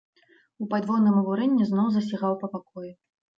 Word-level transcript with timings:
У 0.63 0.69
падвойным 0.71 1.19
абурэнні 1.21 1.67
зноў 1.67 1.87
засігаў 1.97 2.33
па 2.41 2.51
пакоі. 2.57 2.91